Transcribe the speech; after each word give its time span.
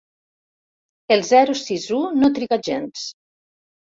El 1.15 1.21
zero 1.27 1.55
sis 1.59 1.85
u 1.97 2.01
no 2.21 2.31
triga 2.39 2.59
gens. 2.71 3.03